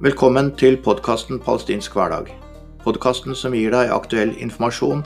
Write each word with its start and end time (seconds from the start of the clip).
Velkommen 0.00 0.46
til 0.56 0.78
podkasten 0.80 1.36
Palestinsk 1.44 1.92
hverdag. 1.92 2.30
Podkasten 2.80 3.34
som 3.36 3.52
gir 3.52 3.74
deg 3.74 3.90
aktuell 3.92 4.30
informasjon 4.40 5.02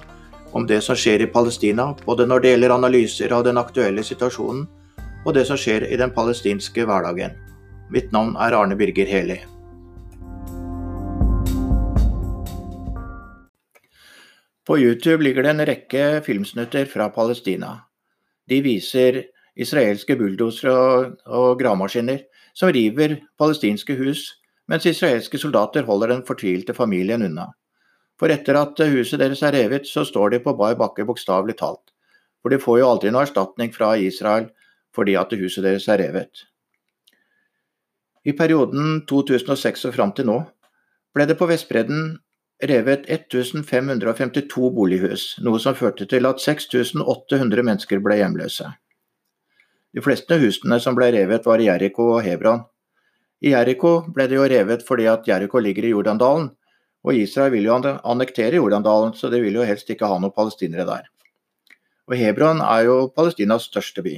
om 0.55 0.67
det 0.71 0.77
som 0.87 0.95
skjer 0.95 1.25
i 1.25 1.27
Palestina, 1.27 1.89
både 2.07 2.29
når 2.31 2.45
det 2.45 2.53
gjelder 2.53 2.75
analyser 2.77 3.33
av 3.35 3.43
den 3.43 3.59
aktuelle 3.59 4.05
situasjonen 4.07 4.61
og 5.27 5.35
det 5.35 5.43
som 5.49 5.59
skjer 5.59 5.89
i 5.89 5.99
den 5.99 6.13
palestinske 6.15 6.85
hverdagen. 6.87 7.35
Mitt 7.91 8.15
navn 8.15 8.37
er 8.39 8.55
Arne 8.55 8.77
Birger 8.79 9.11
Heli. 9.11 9.41
På 14.63 14.79
YouTube 14.79 15.27
ligger 15.27 15.43
det 15.43 15.57
en 15.57 15.67
rekke 15.73 16.07
filmsnutter 16.23 16.87
fra 16.87 17.11
Palestina. 17.11 17.81
De 18.47 18.63
viser 18.63 19.25
israelske 19.59 20.15
bulldosere 20.23 20.79
og, 20.79 21.21
og 21.27 21.59
gravemaskiner 21.59 22.23
som 22.55 22.71
river 22.71 23.19
palestinske 23.43 23.99
hus, 23.99 24.29
mens 24.71 24.87
israelske 24.89 25.39
soldater 25.41 25.85
holder 25.89 26.15
den 26.15 26.25
fortvilte 26.27 26.75
familien 26.75 27.23
unna. 27.27 27.51
For 28.21 28.31
etter 28.31 28.57
at 28.61 28.79
huset 28.79 29.21
deres 29.21 29.43
er 29.43 29.57
revet, 29.57 29.89
så 29.91 30.05
står 30.07 30.35
de 30.35 30.43
på 30.45 30.55
bar 30.57 30.77
bakke 30.79 31.07
bokstavelig 31.07 31.59
talt. 31.59 31.93
For 32.43 32.53
de 32.53 32.61
får 32.63 32.81
jo 32.81 32.89
aldri 32.89 33.13
noe 33.13 33.25
erstatning 33.27 33.73
fra 33.75 33.95
Israel 33.97 34.51
fordi 34.95 35.17
at 35.19 35.33
huset 35.35 35.65
deres 35.67 35.89
er 35.91 35.99
revet. 35.99 36.45
I 38.25 38.33
perioden 38.33 39.03
2006 39.09 39.89
og 39.89 39.97
fram 39.97 40.13
til 40.17 40.29
nå 40.31 40.39
ble 41.15 41.27
det 41.29 41.37
på 41.39 41.49
Vestbredden 41.51 42.15
revet 42.63 43.09
1552 43.11 44.71
bolighus, 44.77 45.25
noe 45.45 45.61
som 45.61 45.77
førte 45.77 46.07
til 46.09 46.27
at 46.29 46.41
6800 46.41 47.67
mennesker 47.67 48.01
ble 48.05 48.21
hjemløse. 48.23 48.71
De 49.95 50.03
fleste 50.03 50.39
husene 50.41 50.79
som 50.83 50.97
ble 50.97 51.11
revet 51.15 51.45
var 51.47 51.61
i 51.61 51.69
Jeriko 51.69 52.15
og 52.17 52.25
Hebron. 52.27 52.65
I 53.45 53.53
Jeriko 53.53 53.99
ble 54.09 54.25
det 54.31 54.39
jo 54.39 54.45
revet 54.49 54.85
fordi 54.87 55.09
at 55.11 55.27
Jeriko 55.29 55.61
ligger 55.61 55.85
i 55.85 55.93
Jordandalen, 55.93 56.49
og 57.05 57.19
Israel 57.19 57.53
vil 57.53 57.67
jo 57.69 57.77
annektere 57.77 58.57
Jordandalen, 58.57 59.13
så 59.13 59.29
de 59.29 59.43
vil 59.43 59.59
jo 59.59 59.67
helst 59.69 59.91
ikke 59.93 60.09
ha 60.09 60.17
noen 60.17 60.33
palestinere 60.33 60.87
der. 60.89 61.11
Og 62.09 62.17
Hebron 62.17 62.63
er 62.65 62.87
jo 62.89 62.97
Palestinas 63.13 63.69
største 63.69 64.05
by. 64.05 64.15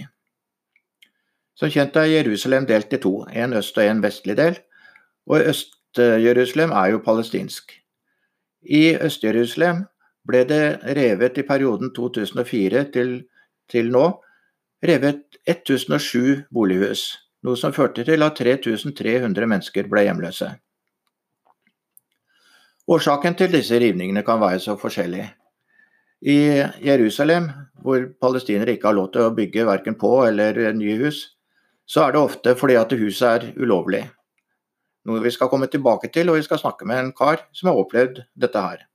Som 1.59 1.73
kjent 1.73 1.97
er 1.99 2.11
Jerusalem 2.11 2.67
delt 2.69 2.93
i 2.93 3.01
to, 3.03 3.25
en 3.33 3.57
øst- 3.59 3.79
og 3.79 3.85
en 3.85 4.03
vestlig 4.05 4.37
del, 4.39 4.61
og 5.27 5.41
Øst-Jerusalem 5.41 6.71
er 6.71 6.93
jo 6.93 7.03
palestinsk. 7.03 7.73
I 8.63 8.95
Øst-Jerusalem 8.95 9.87
ble 10.29 10.45
det 10.45 10.79
revet 10.85 11.39
i 11.39 11.43
perioden 11.43 11.95
2004 11.95 12.85
til, 12.93 13.25
til 13.71 13.91
nå 13.91 14.07
revet 14.85 15.23
1007 15.47 16.47
bolighus, 16.53 17.26
noe 17.47 17.59
som 17.59 17.75
førte 17.75 18.05
til 18.07 18.25
at 18.27 18.39
3300 18.41 19.47
mennesker 19.47 19.91
ble 19.91 20.07
hjemløse. 20.09 20.51
Årsaken 22.87 23.35
til 23.39 23.55
disse 23.55 23.79
rivningene 23.83 24.23
kan 24.27 24.41
være 24.43 24.61
så 24.63 24.77
forskjellig. 24.79 25.25
I 26.27 26.39
Jerusalem, 26.87 27.49
hvor 27.83 28.05
palestinere 28.23 28.77
ikke 28.77 28.91
har 28.91 28.99
lov 28.99 29.11
til 29.15 29.27
å 29.27 29.35
bygge 29.35 29.67
verken 29.69 29.99
på 29.99 30.13
eller 30.27 30.59
nye 30.75 30.99
hus, 31.03 31.23
så 31.87 32.07
er 32.07 32.15
det 32.15 32.23
ofte 32.23 32.55
fordi 32.59 32.79
at 32.79 32.95
huset 32.99 33.27
er 33.29 33.63
ulovlig. 33.63 34.05
Noe 35.07 35.23
vi 35.23 35.31
skal 35.31 35.51
komme 35.51 35.69
tilbake 35.71 36.11
til, 36.15 36.31
og 36.31 36.39
vi 36.39 36.47
skal 36.47 36.59
snakke 36.63 36.87
med 36.89 36.99
en 36.99 37.13
kar 37.15 37.45
som 37.55 37.71
har 37.71 37.79
opplevd 37.79 38.25
dette 38.35 38.63
her. 38.63 38.87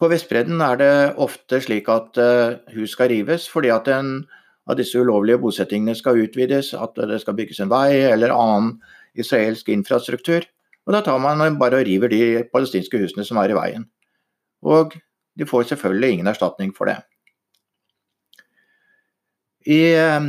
På 0.00 0.08
Vestbredden 0.08 0.62
er 0.64 0.78
det 0.80 0.92
ofte 1.20 1.58
slik 1.60 1.90
at 1.92 2.18
eh, 2.18 2.60
hus 2.72 2.94
skal 2.94 3.10
rives 3.12 3.48
fordi 3.50 3.72
at 3.74 3.90
en 3.92 4.22
av 4.70 4.78
disse 4.78 5.00
ulovlige 5.02 5.40
bosettingene 5.42 5.96
skal 5.98 6.22
utvides, 6.22 6.72
at 6.78 6.94
det 7.10 7.20
skal 7.22 7.36
bygges 7.38 7.60
en 7.64 7.72
vei 7.72 8.06
eller 8.06 8.34
annen 8.34 8.76
israelsk 9.18 9.68
infrastruktur. 9.72 10.46
Og 10.86 10.94
Da 10.94 11.02
tar 11.04 11.18
man 11.18 11.58
bare 11.58 11.82
og 11.82 11.86
river 11.86 12.08
de 12.08 12.44
palestinske 12.52 12.98
husene 12.98 13.24
som 13.26 13.38
er 13.38 13.50
i 13.50 13.58
veien. 13.58 13.86
Og 14.62 14.96
de 15.38 15.46
får 15.46 15.70
selvfølgelig 15.70 16.10
ingen 16.10 16.26
erstatning 16.30 16.72
for 16.76 16.86
det. 16.86 16.98
I, 19.66 19.92
eh, 19.92 20.20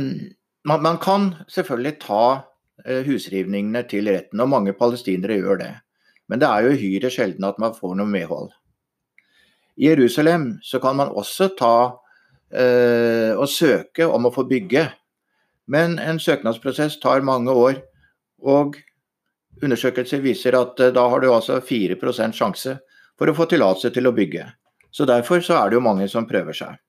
man, 0.64 0.82
man, 0.82 0.98
kan 0.98 1.34
selvfølgelig 1.48 1.98
ta 2.00 2.44
eh, 2.84 3.02
husrivningene 3.06 3.82
til 3.88 4.08
retten, 4.08 4.40
og 4.40 4.48
mange 4.48 4.72
palestinere 4.72 5.40
gjør 5.40 5.58
det. 5.58 5.72
Men 6.28 6.40
det 6.40 6.48
er 6.48 6.64
jo 6.64 6.76
uhyre 6.76 7.10
sjelden 7.10 7.44
at 7.44 7.58
man 7.58 7.74
får 7.74 7.96
noe 7.96 8.06
medhold. 8.06 8.52
I 9.76 9.88
Jerusalem 9.88 10.58
så 10.62 10.78
kan 10.78 10.96
man 10.96 11.08
også 11.08 11.48
ta 11.58 12.01
eh, 12.52 13.32
og 13.34 13.48
søke 13.50 14.06
om 14.06 14.28
å 14.28 14.32
få 14.34 14.44
bygge, 14.48 14.86
men 15.72 15.98
en 16.02 16.20
søknadsprosess 16.20 16.98
tar 17.02 17.24
mange 17.26 17.52
år. 17.52 17.82
Og 18.42 18.78
Undersøkelser 19.62 20.22
viser 20.24 20.56
at 20.58 20.80
eh, 20.80 20.94
da 20.94 21.04
har 21.12 21.22
du 21.22 21.28
altså 21.30 21.60
4% 21.62 22.36
sjanse 22.36 22.78
for 23.18 23.30
å 23.30 23.36
få 23.36 23.46
tillatelse 23.50 23.92
til 23.94 24.08
å 24.08 24.14
bygge. 24.16 24.46
Så 24.92 25.06
Derfor 25.08 25.40
så 25.44 25.58
er 25.60 25.70
det 25.70 25.78
jo 25.78 25.84
mange 25.84 26.08
som 26.10 26.26
prøver 26.28 26.56
seg. 26.56 26.80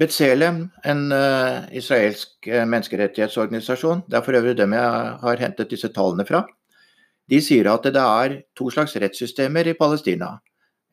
Betselem, 0.00 0.62
en 0.88 1.00
uh, 1.12 1.66
israelsk 1.76 2.46
menneskerettighetsorganisasjon, 2.48 4.06
det 4.08 4.16
er 4.16 4.22
for 4.24 4.38
øvrig 4.38 4.54
dem 4.56 4.72
jeg 4.72 5.10
har 5.20 5.42
hentet 5.42 5.68
disse 5.74 5.90
tallene 5.92 6.24
fra, 6.24 6.40
de 7.28 7.40
sier 7.44 7.68
at 7.68 7.84
det 7.84 8.00
er 8.00 8.38
to 8.56 8.70
slags 8.72 8.96
rettssystemer 8.96 9.68
i 9.68 9.76
Palestina. 9.76 10.38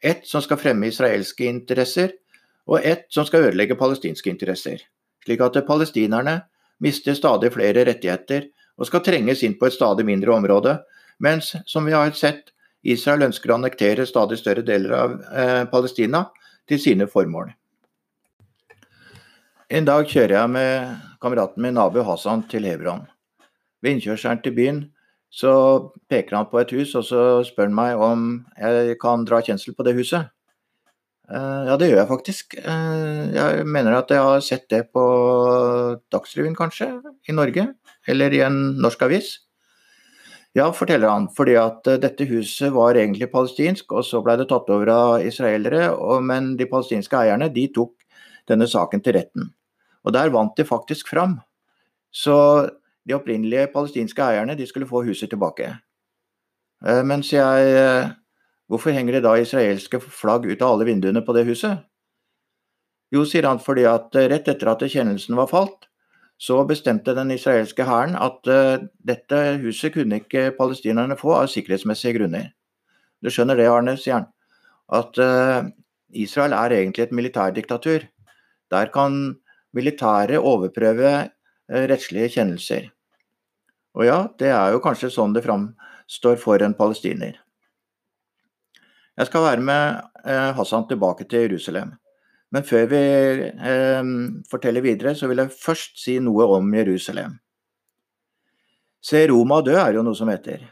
Ett 0.04 0.28
som 0.28 0.44
skal 0.44 0.60
fremme 0.60 0.92
israelske 0.92 1.48
interesser, 1.48 2.18
og 2.68 2.84
ett 2.84 3.08
som 3.14 3.26
skal 3.26 3.48
ødelegge 3.50 3.80
palestinske 3.80 4.30
interesser. 4.30 4.84
Slik 5.26 5.42
at 5.44 5.60
palestinerne 5.68 6.42
mister 6.84 7.16
stadig 7.18 7.54
flere 7.56 7.86
rettigheter 7.88 8.50
og 8.78 8.90
skal 8.90 9.04
trenges 9.06 9.44
inn 9.44 9.58
på 9.58 9.68
et 9.68 9.76
stadig 9.76 10.06
mindre 10.06 10.36
område, 10.36 10.78
mens, 11.20 11.56
som 11.66 11.88
vi 11.88 11.96
har 11.96 12.12
sett, 12.14 12.52
Israel 12.88 13.26
ønsker 13.28 13.52
å 13.52 13.58
annektere 13.58 14.06
stadig 14.06 14.38
større 14.40 14.64
deler 14.64 14.94
av 14.96 15.16
eh, 15.34 15.64
Palestina 15.72 16.28
til 16.70 16.80
sine 16.80 17.08
formål. 17.10 17.50
En 19.68 19.88
dag 19.88 20.08
kjører 20.08 20.38
jeg 20.38 20.52
med 20.54 21.00
kameraten 21.24 21.64
min 21.66 21.80
Abu 21.82 22.00
Hassan 22.08 22.46
til 22.52 22.68
Hebron. 22.70 23.08
Ved 23.84 23.98
innkjørselen 23.98 24.40
til 24.46 24.56
byen 24.56 24.80
så 25.34 25.52
peker 26.08 26.38
han 26.38 26.48
på 26.48 26.62
et 26.62 26.72
hus, 26.72 26.94
og 26.96 27.04
så 27.04 27.24
spør 27.44 27.68
han 27.68 27.76
meg 27.76 28.00
om 28.00 28.28
jeg 28.56 28.96
kan 29.02 29.26
dra 29.28 29.42
kjensel 29.44 29.76
på 29.76 29.84
det 29.84 29.98
huset. 29.98 30.30
Eh, 31.28 31.64
ja, 31.68 31.76
det 31.76 31.90
gjør 31.90 32.00
jeg 32.02 32.10
faktisk. 32.10 32.56
Eh, 32.62 33.24
jeg 33.36 33.66
mener 33.68 33.98
at 33.98 34.12
jeg 34.14 34.24
har 34.24 34.44
sett 34.44 34.70
det 34.72 34.86
på 34.96 35.04
Dagsrevyen, 36.14 36.56
kanskje, 36.56 36.88
i 37.28 37.36
Norge 37.36 37.68
eller 38.08 38.32
i 38.32 38.40
en 38.46 38.78
norsk 38.80 39.04
avis? 39.04 39.34
Ja, 40.56 40.70
forteller 40.74 41.12
han, 41.12 41.28
fordi 41.36 41.58
at 41.60 41.88
eh, 41.92 42.00
dette 42.00 42.30
huset 42.30 42.72
var 42.74 42.96
egentlig 42.96 43.28
palestinsk, 43.34 43.92
og 43.92 44.08
så 44.08 44.22
ble 44.24 44.38
det 44.40 44.48
tatt 44.48 44.72
over 44.72 44.92
av 44.94 45.26
israelere, 45.28 45.90
men 46.24 46.56
de 46.58 46.70
palestinske 46.70 47.20
eierne 47.20 47.52
de 47.54 47.68
tok 47.76 48.08
denne 48.48 48.70
saken 48.70 49.04
til 49.04 49.18
retten. 49.20 49.52
Og 50.08 50.16
der 50.16 50.32
vant 50.32 50.56
de 50.56 50.64
faktisk 50.64 51.12
fram. 51.12 51.36
Så 52.16 52.38
de 53.04 53.16
opprinnelige 53.18 53.68
palestinske 53.74 54.24
eierne 54.24 54.56
de 54.56 54.66
skulle 54.70 54.88
få 54.88 55.04
huset 55.04 55.28
tilbake. 55.34 55.74
Mens 57.04 57.34
jeg 57.34 57.74
Hvorfor 58.68 58.92
henger 58.92 59.18
det 59.18 59.24
da 59.24 59.36
israelske 59.40 60.00
flagg 60.04 60.48
ut 60.48 60.62
av 60.62 60.74
alle 60.74 60.88
vinduene 60.90 61.24
på 61.24 61.36
det 61.36 61.46
huset? 61.48 61.86
Jo, 63.16 63.24
sier 63.24 63.48
han, 63.48 63.62
fordi 63.64 63.86
at 63.88 64.16
rett 64.16 64.50
etter 64.52 64.68
at 64.68 64.84
kjennelsen 64.84 65.38
var 65.40 65.48
falt, 65.48 65.88
så 66.38 66.60
bestemte 66.68 67.16
den 67.18 67.32
israelske 67.34 67.86
hæren 67.88 68.18
at 68.20 68.50
uh, 68.52 68.84
dette 69.08 69.40
huset 69.64 69.96
kunne 69.96 70.20
ikke 70.22 70.52
palestinerne 70.60 71.18
få 71.18 71.34
av 71.40 71.48
sikkerhetsmessige 71.50 72.18
grunner. 72.20 72.52
Du 73.24 73.32
skjønner 73.34 73.58
det, 73.58 73.70
Arne, 73.72 73.96
sier 73.98 74.20
han. 74.20 74.28
At 74.94 75.18
uh, 75.18 75.72
Israel 76.12 76.54
er 76.54 76.76
egentlig 76.76 77.08
et 77.08 77.16
militærdiktatur. 77.16 78.06
Der 78.70 78.92
kan 78.94 79.40
militæret 79.74 80.44
overprøve 80.44 81.32
rettslige 81.68 82.30
kjennelser. 82.38 82.92
Og 83.98 84.06
ja, 84.06 84.20
det 84.40 84.52
er 84.54 84.76
jo 84.76 84.84
kanskje 84.84 85.10
sånn 85.12 85.34
det 85.36 85.44
framstår 85.48 86.38
for 86.40 86.64
en 86.64 86.76
palestiner. 86.78 87.40
Jeg 89.18 89.30
skal 89.32 89.44
være 89.44 89.64
med 89.66 90.04
Hassan 90.58 90.86
tilbake 90.88 91.26
til 91.26 91.48
Jerusalem. 91.48 91.96
Men 92.52 92.64
før 92.64 92.86
vi 92.88 93.00
eh, 93.70 94.10
forteller 94.52 94.86
videre, 94.86 95.16
så 95.16 95.28
vil 95.28 95.42
jeg 95.42 95.56
først 95.66 96.00
si 96.00 96.18
noe 96.24 96.48
om 96.56 96.74
Jerusalem. 96.74 97.36
Se 99.04 99.26
Roma 99.30 99.60
dø 99.64 99.76
er 99.78 99.98
jo 99.98 100.04
noe 100.04 100.18
som 100.18 100.30
heter, 100.32 100.64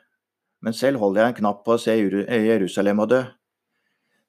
men 0.63 0.73
selv 0.73 0.99
holder 1.03 1.21
jeg 1.21 1.33
en 1.33 1.39
knapp 1.41 1.61
på 1.65 1.75
å 1.75 1.81
se 1.81 1.93
Jerusalem 1.95 3.03
og 3.03 3.11
dø. 3.11 3.21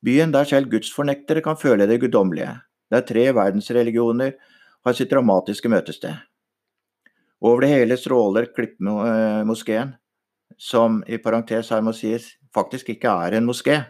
Byen 0.04 0.34
der 0.34 0.46
selv 0.46 0.70
gudsfornektere 0.70 1.42
kan 1.42 1.58
føle 1.58 1.88
det 1.88 2.00
guddommelige, 2.02 2.52
der 2.92 3.06
tre 3.06 3.24
verdensreligioner 3.34 4.34
har 4.86 4.94
sitt 4.94 5.10
dramatiske 5.10 5.70
møtested. 5.70 6.18
Over 7.42 7.64
det 7.64 7.72
hele 7.72 7.98
stråler 7.98 8.50
Klippmoskeen, 8.54 9.96
som 10.58 11.02
i 11.06 11.18
parentes 11.22 11.72
her 11.72 11.82
må 11.84 11.94
sies 11.96 12.34
faktisk 12.54 12.92
ikke 12.94 13.12
er 13.26 13.38
en 13.38 13.48
moské. 13.48 13.80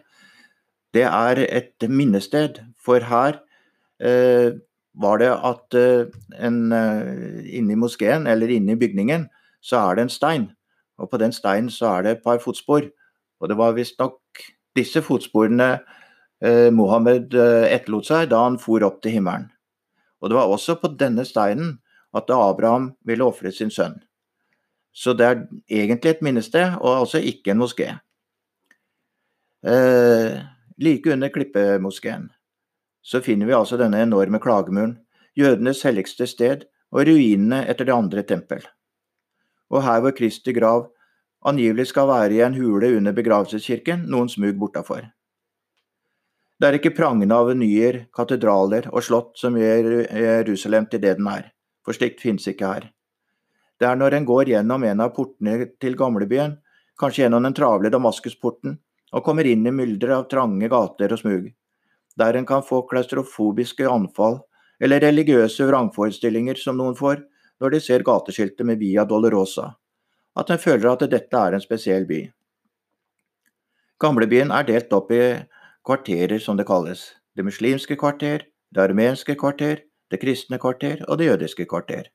Det 0.94 1.02
er 1.08 1.42
et 1.48 1.88
minnested, 1.88 2.62
for 2.84 3.00
her 3.00 3.42
Eh, 3.96 4.52
var 5.00 5.16
det 5.16 5.30
at 5.32 5.72
eh, 5.72 6.10
en, 6.44 6.72
eh, 6.72 7.46
inni 7.56 7.78
moskeen, 7.80 8.26
eller 8.28 8.50
inne 8.52 8.74
i 8.74 8.76
bygningen, 8.76 9.22
så 9.64 9.78
er 9.80 9.96
det 9.96 10.02
en 10.02 10.12
stein 10.12 10.44
og 10.98 11.10
på 11.10 11.20
den 11.20 11.32
steinen 11.32 11.70
så 11.70 11.86
er 11.96 12.02
det 12.02 12.10
et 12.10 12.24
par 12.24 12.38
fotspor. 12.38 12.88
Og 13.40 13.48
det 13.48 13.58
var 13.58 13.76
visstnok 13.76 14.42
disse 14.76 15.02
fotsporene 15.04 15.78
eh, 16.40 16.72
Mohammed 16.72 17.34
eh, 17.36 17.68
etterlot 17.74 18.08
seg 18.08 18.30
da 18.32 18.42
han 18.46 18.58
for 18.60 18.84
opp 18.86 19.02
til 19.04 19.18
himmelen. 19.18 19.50
Og 20.20 20.30
det 20.30 20.38
var 20.38 20.48
også 20.48 20.78
på 20.80 20.94
denne 20.98 21.26
steinen 21.28 21.76
at 22.16 22.32
Abraham 22.32 22.94
ville 23.04 23.24
ofre 23.24 23.52
sin 23.52 23.70
sønn. 23.70 23.98
Så 24.96 25.12
det 25.12 25.26
er 25.26 25.42
egentlig 25.68 26.14
et 26.14 26.22
minnested, 26.24 26.78
og 26.80 27.02
altså 27.02 27.20
ikke 27.20 27.52
en 27.52 27.60
moské. 27.60 27.90
Eh, 29.66 30.40
like 30.78 31.12
under 31.12 31.28
Klippemoskeen 31.28 32.30
så 33.06 33.20
finner 33.22 33.46
vi 33.46 33.54
altså 33.54 33.76
denne 33.78 34.00
enorme 34.02 34.40
klagemuren, 34.42 34.96
jødenes 35.38 35.84
helligste 35.86 36.26
sted 36.26 36.64
og 36.90 37.06
ruinene 37.06 37.60
etter 37.70 37.86
det 37.86 37.94
andre 37.94 38.24
tempel. 38.26 38.64
Og 39.70 39.84
her 39.86 40.00
hvor 40.02 40.14
Kristi 40.16 40.54
grav 40.56 40.88
angivelig 41.46 41.86
skal 41.92 42.08
være 42.10 42.34
i 42.34 42.40
en 42.42 42.56
hule 42.58 42.90
under 42.96 43.14
begravelseskirken, 43.14 44.08
noen 44.10 44.26
smug 44.32 44.58
bortafor. 44.58 45.04
Det 46.58 46.66
er 46.66 46.78
ikke 46.80 46.96
prangende 46.96 47.38
avenyer, 47.38 48.00
katedraler 48.16 48.88
og 48.90 49.04
slott 49.06 49.38
som 49.38 49.54
gjør 49.60 50.08
Jerusalem 50.10 50.90
til 50.90 51.04
det 51.04 51.14
den 51.20 51.30
er, 51.30 51.52
for 51.86 51.94
slikt 51.94 52.24
finnes 52.24 52.48
ikke 52.50 52.72
her. 52.72 52.88
Det 53.78 53.86
er 53.86 54.00
når 54.00 54.18
en 54.18 54.26
går 54.26 54.50
gjennom 54.50 54.82
en 54.88 55.04
av 55.04 55.14
portene 55.14 55.60
til 55.78 55.94
gamlebyen, 56.00 56.56
kanskje 56.98 57.26
gjennom 57.26 57.46
den 57.46 57.54
travle 57.54 57.92
Damaskusporten, 57.92 58.80
og 59.16 59.24
kommer 59.24 59.48
inn 59.48 59.64
i 59.64 59.72
mylderet 59.72 60.16
av 60.18 60.28
trange 60.28 60.68
gater 60.68 61.14
og 61.14 61.22
smug, 61.22 61.48
der 62.20 62.36
en 62.36 62.48
kan 62.48 62.64
få 62.64 62.82
klaustrofobiske 62.90 63.88
anfall 63.88 64.42
eller 64.80 65.00
religiøse 65.00 65.64
vrangforestillinger 65.70 66.60
som 66.60 66.76
noen 66.76 66.96
får 66.98 67.22
når 67.62 67.72
de 67.72 67.80
ser 67.80 68.04
gateskiltet 68.04 68.66
med 68.68 68.80
Via 68.82 69.06
Dolorosa, 69.08 69.70
at 70.36 70.50
en 70.52 70.60
føler 70.60 70.90
at 70.92 71.06
dette 71.10 71.40
er 71.40 71.56
en 71.56 71.64
spesiell 71.64 72.04
by. 72.08 72.26
Gamlebyen 74.02 74.52
er 74.52 74.66
delt 74.68 74.92
opp 74.92 75.12
i 75.16 75.22
kvarterer, 75.86 76.36
som 76.42 76.58
det 76.58 76.66
kalles. 76.68 77.14
Det 77.36 77.44
muslimske 77.46 77.96
kvarter, 77.96 78.44
det 78.74 78.82
armenske 78.82 79.36
kvarter, 79.40 79.80
det 80.12 80.20
kristne 80.20 80.58
kvarter 80.60 81.00
og 81.08 81.18
det 81.18 81.30
jødiske 81.30 81.64
kvarter. 81.70 82.10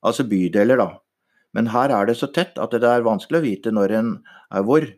Altså 0.00 0.24
bydeler, 0.24 0.80
da. 0.80 0.88
Men 1.52 1.68
her 1.74 1.92
er 1.92 2.08
det 2.08 2.16
så 2.16 2.30
tett 2.32 2.56
at 2.60 2.72
det 2.72 2.88
er 2.88 3.04
vanskelig 3.04 3.40
å 3.40 3.44
vite 3.44 3.72
når 3.74 3.94
en 3.98 4.10
er 4.54 4.64
hvor. 4.64 4.88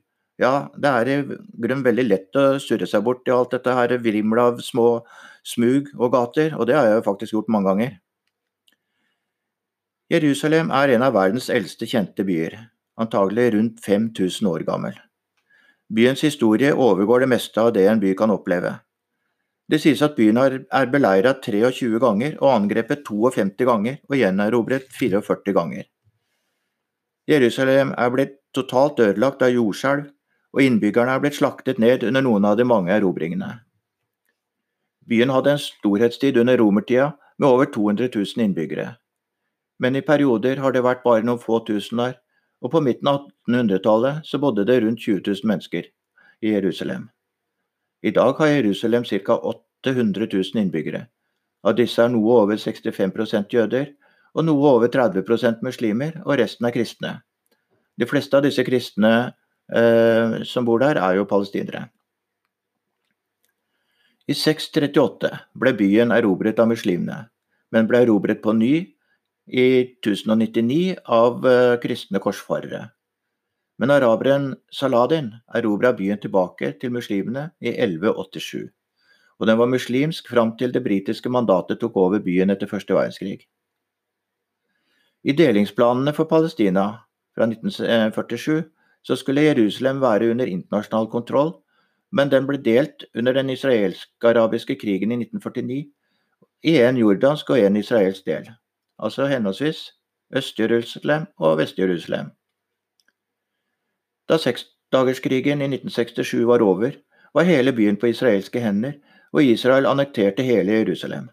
Ja, 0.41 0.71
det 0.73 0.91
er 0.91 1.09
i 1.11 1.17
grunnen 1.29 1.85
veldig 1.85 2.07
lett 2.07 2.37
å 2.41 2.45
surre 2.65 2.87
seg 2.89 3.05
bort 3.05 3.29
i 3.29 3.33
alt 3.35 3.53
dette 3.53 3.75
her 3.77 3.93
vrimlet 4.01 4.41
av 4.41 4.63
små 4.65 4.87
smug 5.45 5.91
og 5.99 6.15
gater, 6.15 6.55
og 6.57 6.69
det 6.69 6.79
har 6.79 6.87
jeg 6.89 6.97
jo 6.97 7.09
faktisk 7.11 7.37
gjort 7.37 7.51
mange 7.53 7.69
ganger. 7.69 7.99
Jerusalem 10.11 10.73
er 10.75 10.95
en 10.97 11.05
av 11.07 11.15
verdens 11.15 11.51
eldste 11.53 11.87
kjente 11.87 12.25
byer, 12.27 12.57
antagelig 12.99 13.51
rundt 13.55 13.83
5000 13.85 14.49
år 14.49 14.65
gammel. 14.67 14.97
Byens 15.93 16.25
historie 16.25 16.73
overgår 16.73 17.25
det 17.25 17.29
meste 17.35 17.61
av 17.61 17.75
det 17.77 17.85
en 17.91 18.01
by 18.01 18.15
kan 18.17 18.33
oppleve. 18.33 18.79
Det 19.71 19.79
sies 19.79 20.01
at 20.03 20.17
byen 20.17 20.39
er 20.41 20.91
beleiret 20.91 21.45
23 21.47 22.01
ganger 22.03 22.39
og 22.41 22.55
angrepet 22.55 23.05
52 23.07 23.69
ganger 23.69 24.01
og 24.09 24.17
gjenerobret 24.19 24.89
44 24.97 25.55
ganger. 25.55 25.85
Jerusalem 27.31 27.93
er 27.95 28.11
blitt 28.11 28.35
totalt 28.57 28.99
ødelagt 29.05 29.45
av 29.47 29.53
jordskjelv, 29.55 30.09
og 30.55 30.63
innbyggerne 30.63 31.15
er 31.15 31.23
blitt 31.23 31.39
slaktet 31.39 31.79
ned 31.79 32.05
under 32.07 32.25
noen 32.27 32.47
av 32.49 32.57
de 32.59 32.67
mange 32.67 32.93
erobringene. 32.95 33.61
Byen 35.11 35.33
hadde 35.35 35.55
en 35.55 35.63
storhetstid 35.63 36.39
under 36.39 36.59
romertida 36.59 37.13
med 37.39 37.49
over 37.49 37.71
200 37.75 38.11
000 38.15 38.45
innbyggere. 38.45 38.97
Men 39.81 39.97
i 39.97 40.05
perioder 40.05 40.61
har 40.61 40.73
det 40.73 40.85
vært 40.85 41.03
bare 41.05 41.25
noen 41.25 41.41
få 41.41 41.63
tusen 41.67 42.03
der, 42.03 42.19
og 42.61 42.75
på 42.75 42.83
midten 42.85 43.09
av 43.09 43.23
1800-tallet 43.49 44.27
så 44.29 44.39
bodde 44.39 44.67
det 44.69 44.83
rundt 44.83 45.01
20 45.01 45.23
000 45.27 45.49
mennesker 45.49 45.89
i 46.45 46.53
Jerusalem. 46.53 47.09
I 48.03 48.13
dag 48.17 48.37
har 48.39 48.53
Jerusalem 48.53 49.05
ca. 49.05 49.39
800 49.87 50.29
000 50.33 50.61
innbyggere. 50.61 51.07
Av 51.65 51.77
disse 51.77 52.03
er 52.03 52.13
noe 52.13 52.37
over 52.43 52.61
65% 52.61 53.57
jøder, 53.57 53.91
og 54.35 54.45
noe 54.45 54.75
over 54.77 54.89
30% 54.89 55.65
muslimer, 55.65 56.21
og 56.25 56.39
resten 56.41 56.69
er 56.69 56.75
kristne. 56.77 57.13
De 57.97 58.07
fleste 58.09 58.37
av 58.37 58.45
disse 58.45 58.65
kristne 58.65 59.33
som 60.45 60.67
bor 60.67 60.81
der, 60.83 60.99
er 60.99 61.15
jo 61.19 61.29
palestinere. 61.31 61.85
I 64.31 64.35
638 64.35 65.31
ble 65.59 65.73
byen 65.75 66.13
erobret 66.15 66.61
av 66.63 66.69
muslimene, 66.71 67.25
men 67.75 67.89
ble 67.91 68.05
erobret 68.05 68.43
på 68.45 68.55
ny 68.55 68.75
i 69.51 69.67
1099 70.05 71.01
av 71.11 71.47
eh, 71.47 71.77
kristne 71.83 72.21
korsfarere. 72.23 72.85
Men 73.81 73.91
araberen 73.91 74.53
Saladin 74.71 75.33
erobra 75.57 75.91
byen 75.97 76.21
tilbake 76.23 76.75
til 76.79 76.93
muslimene 76.95 77.49
i 77.59 77.73
1187, 77.73 78.69
og 79.41 79.49
den 79.49 79.59
var 79.59 79.73
muslimsk 79.73 80.29
fram 80.31 80.53
til 80.61 80.75
det 80.77 80.85
britiske 80.85 81.33
mandatet 81.33 81.81
tok 81.81 81.97
over 81.99 82.23
byen 82.23 82.53
etter 82.55 82.71
første 82.71 82.95
verdenskrig. 82.95 83.49
I 85.25 85.35
delingsplanene 85.37 86.15
for 86.17 86.29
Palestina 86.29 86.87
fra 87.35 87.49
1947 87.49 88.63
så 89.03 89.17
skulle 89.17 89.43
Jerusalem 89.43 90.01
være 90.01 90.31
under 90.31 90.47
internasjonal 90.47 91.07
kontroll, 91.11 91.53
men 92.13 92.31
den 92.31 92.47
ble 92.47 92.59
delt 92.65 93.05
under 93.15 93.33
den 93.33 93.51
israelsk-arabiske 93.51 94.77
krigen 94.81 95.13
i 95.13 95.21
1949 95.25 95.85
i 96.63 96.77
en 96.77 96.97
jordansk 96.97 97.51
og 97.51 97.61
en 97.61 97.77
israelsk 97.77 98.27
del, 98.27 98.51
altså 98.99 99.27
henholdsvis 99.27 99.91
Øst-Jerusalem 100.37 101.27
og 101.39 101.59
Vest-Jerusalem. 101.59 102.31
Da 104.29 104.37
seksdagerskrigen 104.39 105.63
i 105.63 105.71
1967 105.71 106.47
var 106.47 106.63
over, 106.63 106.91
var 107.35 107.43
hele 107.43 107.73
byen 107.73 107.97
på 107.97 108.07
israelske 108.07 108.61
hender, 108.61 108.93
og 109.33 109.45
Israel 109.45 109.87
annekterte 109.87 110.43
hele 110.43 110.73
Jerusalem. 110.73 111.29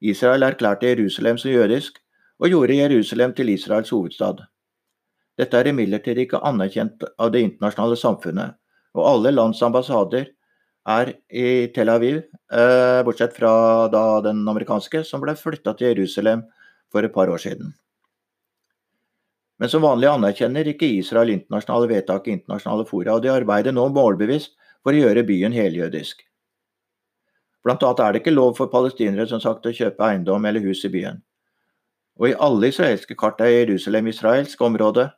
Israel 0.00 0.42
erklærte 0.42 0.86
Jerusalem 0.86 1.38
som 1.38 1.50
jødisk, 1.50 1.92
og 2.38 2.48
gjorde 2.48 2.76
Jerusalem 2.76 3.34
til 3.34 3.48
Israels 3.48 3.90
hovedstad. 3.90 4.51
Dette 5.38 5.58
er 5.58 5.70
imidlertid 5.70 6.18
ikke 6.18 6.42
anerkjent 6.44 7.04
av 7.18 7.32
det 7.32 7.42
internasjonale 7.46 7.96
samfunnet, 7.96 8.56
og 8.92 9.08
alle 9.08 9.32
lands 9.32 9.62
ambassader 9.64 10.26
er 10.92 11.12
i 11.30 11.68
Tel 11.74 11.88
Aviv, 11.88 12.22
eh, 12.52 13.02
bortsett 13.06 13.36
fra 13.36 13.88
den 14.20 14.42
amerikanske, 14.48 15.04
som 15.04 15.22
ble 15.22 15.34
flytta 15.38 15.76
til 15.78 15.94
Jerusalem 15.94 16.42
for 16.90 17.02
et 17.04 17.14
par 17.14 17.28
år 17.28 17.38
siden. 17.38 17.72
Men 19.58 19.68
som 19.68 19.82
vanlig 19.82 20.10
anerkjenner 20.10 20.66
ikke 20.66 20.90
Israel 20.98 21.30
internasjonale 21.30 21.88
vedtak 21.88 22.26
i 22.26 22.34
internasjonale 22.34 22.86
fora, 22.88 23.14
og 23.14 23.22
de 23.22 23.30
arbeider 23.30 23.72
nå 23.72 23.88
målbevisst 23.94 24.56
for 24.82 24.92
å 24.92 24.98
gjøre 24.98 25.22
byen 25.24 25.54
heljødisk. 25.54 26.24
Blant 27.62 27.82
annet 27.86 28.00
er 28.02 28.12
det 28.12 28.22
ikke 28.24 28.34
lov 28.34 28.56
for 28.58 28.66
palestinere 28.66 29.28
som 29.30 29.40
sagt 29.40 29.66
å 29.66 29.74
kjøpe 29.74 30.02
eiendom 30.02 30.44
eller 30.44 30.64
hus 30.66 30.82
i 30.84 30.90
byen. 30.90 31.22
Og 32.18 32.32
i 32.32 32.34
alle 32.34 32.72
israelske 32.72 33.14
kart 33.14 33.40
er 33.40 33.54
Jerusalem 33.54 34.10
israelsk 34.10 34.60
område, 34.66 35.12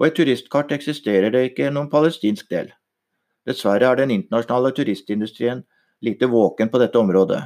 og 0.00 0.06
i 0.08 0.14
turistkart 0.16 0.72
eksisterer 0.72 1.32
det 1.34 1.50
ikke 1.50 1.68
noen 1.70 1.90
palestinsk 1.92 2.48
del. 2.50 2.70
Dessverre 3.46 3.90
er 3.90 4.00
den 4.00 4.14
internasjonale 4.14 4.72
turistindustrien 4.76 5.60
lite 6.00 6.28
våken 6.32 6.70
på 6.72 6.80
dette 6.80 6.98
området. 6.98 7.40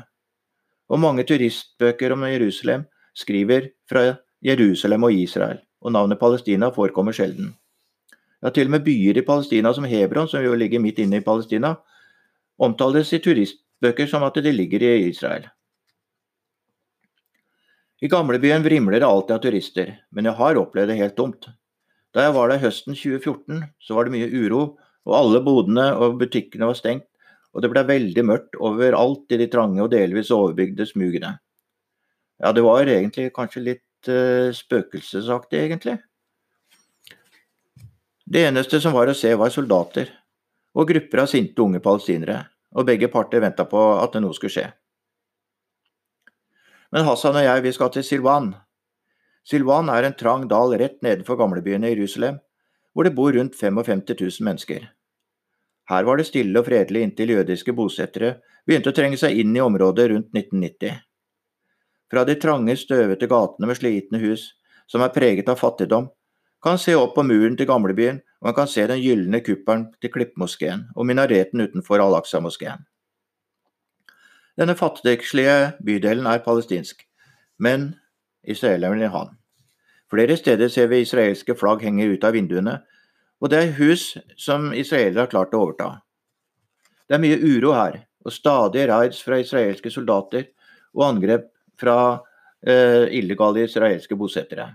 Og 0.91 1.01
mange 1.03 1.25
turistbøker 1.27 2.15
om 2.15 2.23
Jerusalem 2.29 2.85
skriver 3.15 3.73
fra 3.91 4.05
Jerusalem 4.45 5.07
og 5.09 5.19
Israel, 5.19 5.59
og 5.83 5.95
navnet 5.97 6.21
Palestina 6.21 6.71
forekommer 6.71 7.17
sjelden. 7.17 7.55
Ja, 8.43 8.51
til 8.51 8.69
og 8.69 8.77
med 8.77 8.85
byer 8.85 9.19
i 9.19 9.27
Palestina 9.27 9.73
som 9.75 9.89
Hebron, 9.89 10.29
som 10.29 10.45
jo 10.45 10.55
ligger 10.55 10.83
midt 10.83 11.01
inne 11.03 11.19
i 11.19 11.25
Palestina, 11.25 11.75
omtales 12.61 13.13
i 13.17 13.23
turistbøker 13.25 14.07
som 14.07 14.23
at 14.23 14.39
de 14.45 14.53
ligger 14.53 14.85
i 14.85 15.09
Israel. 15.09 15.49
I 18.03 18.09
gamlebyen 18.13 18.63
vrimler 18.63 19.01
det 19.01 19.09
alltid 19.09 19.35
av 19.39 19.43
turister, 19.43 19.95
men 20.13 20.29
jeg 20.29 20.37
har 20.39 20.61
opplevd 20.61 20.93
det 20.93 21.01
helt 21.01 21.17
tomt. 21.17 21.49
Da 22.15 22.29
jeg 22.29 22.35
var 22.37 22.51
der 22.51 22.63
høsten 22.63 22.95
2014, 22.95 23.65
så 23.83 23.97
var 23.97 24.07
det 24.07 24.15
mye 24.15 24.31
uro, 24.31 24.63
og 25.05 25.17
alle 25.19 25.41
bodene 25.45 25.89
og 25.99 26.21
butikkene 26.21 26.69
var 26.71 26.79
stengt, 26.79 27.09
og 27.55 27.63
det 27.63 27.71
ble 27.71 27.83
veldig 27.87 28.25
mørkt 28.27 28.59
overalt 28.59 29.35
i 29.35 29.39
de 29.39 29.49
trange 29.51 29.83
og 29.83 29.91
delvis 29.93 30.33
overbygde 30.35 30.87
smugene. 30.87 31.37
Ja, 32.43 32.51
det 32.55 32.65
var 32.67 32.87
egentlig 32.91 33.29
kanskje 33.35 33.63
litt 33.63 34.11
uh, 34.11 34.51
spøkelsesaktig, 34.55 35.61
egentlig. 35.67 35.99
Det 38.25 38.47
eneste 38.49 38.81
som 38.81 38.95
var 38.97 39.11
å 39.11 39.17
se, 39.17 39.35
var 39.39 39.53
soldater 39.55 40.11
og 40.75 40.89
grupper 40.91 41.23
av 41.23 41.31
sinte 41.31 41.63
unge 41.63 41.83
palestinere, 41.83 42.41
og 42.75 42.87
begge 42.89 43.11
parter 43.11 43.43
venta 43.43 43.67
på 43.71 43.83
at 44.01 44.17
noe 44.23 44.35
skulle 44.35 44.55
skje. 44.55 44.67
Men 46.95 47.07
Hassan 47.07 47.39
og 47.39 47.43
jeg, 47.43 47.63
vi 47.63 47.75
skal 47.75 47.91
til 47.95 48.07
Silvan, 48.07 48.53
Silvan 49.45 49.91
er 49.93 50.07
en 50.09 50.17
trang 50.17 50.47
dal 50.49 50.73
rett 50.81 51.01
nedenfor 51.05 51.37
gamlebyen 51.37 51.85
i 51.85 51.93
Jerusalem, 51.93 52.39
hvor 52.95 53.05
det 53.05 53.15
bor 53.17 53.33
rundt 53.37 53.57
55 53.59 54.03
000 54.17 54.47
mennesker. 54.47 54.87
Her 55.91 56.05
var 56.09 56.17
det 56.17 56.29
stille 56.31 56.57
og 56.59 56.65
fredelig 56.69 57.03
inntil 57.05 57.35
jødiske 57.35 57.75
bosettere 57.77 58.39
begynte 58.65 58.93
å 58.93 58.97
trenge 58.97 59.19
seg 59.21 59.37
inn 59.37 59.53
i 59.57 59.61
området 59.61 60.09
rundt 60.15 60.31
1990. 60.33 61.03
Fra 62.09 62.25
de 62.25 62.37
trange, 62.41 62.77
støvete 62.81 63.29
gatene 63.29 63.69
med 63.69 63.77
slitne 63.77 64.21
hus, 64.23 64.55
som 64.89 65.05
er 65.05 65.13
preget 65.13 65.51
av 65.51 65.61
fattigdom, 65.61 66.09
kan 66.65 66.81
se 66.81 66.95
opp 66.97 67.13
på 67.17 67.25
muren 67.27 67.59
til 67.59 67.69
gamlebyen, 67.69 68.23
og 68.41 68.49
man 68.49 68.57
kan 68.57 68.71
se 68.71 68.87
den 68.89 69.03
gylne 69.03 69.43
kuppelen 69.45 69.91
til 70.01 70.13
Klippmoskeen 70.15 70.87
og 70.97 71.09
minareten 71.09 71.61
utenfor 71.61 72.01
Al-Aqsa-moskeen. 72.01 72.87
Denne 74.57 74.77
fattigslige 74.79 75.75
bydelen 75.85 76.29
er 76.31 76.41
palestinsk, 76.45 77.03
men 77.59 77.91
israelerne 78.51 79.07
i 79.07 79.13
han. 79.13 79.33
Flere 80.11 80.37
steder 80.37 80.69
ser 80.69 80.91
vi 80.91 81.03
israelske 81.03 81.57
flagg 81.59 81.83
henge 81.83 82.07
ut 82.13 82.25
av 82.25 82.37
vinduene, 82.37 82.79
og 83.43 83.51
det 83.51 83.61
er 83.61 83.77
hus 83.79 84.15
som 84.41 84.71
israelere 84.73 85.25
har 85.25 85.33
klart 85.33 85.55
å 85.57 85.65
overta. 85.65 85.89
Det 87.09 87.17
er 87.17 87.23
mye 87.25 87.41
uro 87.41 87.75
her, 87.77 88.05
og 88.25 88.33
stadige 88.33 88.89
raids 88.89 89.21
fra 89.25 89.41
israelske 89.43 89.91
soldater 89.93 90.47
og 90.95 91.05
angrep 91.09 91.51
fra 91.81 91.97
eh, 92.65 93.11
illegale 93.19 93.67
israelske 93.67 94.17
bosettere. 94.17 94.71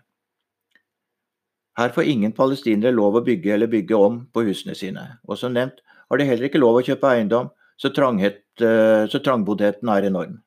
Her 1.80 1.94
får 1.96 2.12
ingen 2.12 2.36
palestinere 2.36 2.92
lov 2.92 3.16
å 3.16 3.24
bygge 3.26 3.54
eller 3.56 3.72
bygge 3.72 3.96
om 3.96 4.20
på 4.34 4.44
husene 4.50 4.76
sine, 4.76 5.06
og 5.24 5.40
som 5.40 5.56
nevnt 5.56 5.80
har 6.10 6.20
de 6.20 6.28
heller 6.28 6.50
ikke 6.50 6.62
lov 6.62 6.82
å 6.82 6.86
kjøpe 6.86 7.10
eiendom, 7.14 7.50
så, 7.80 7.88
eh, 7.88 9.06
så 9.08 9.24
trangboddheten 9.24 9.90
er 9.90 10.10
enorm. 10.10 10.42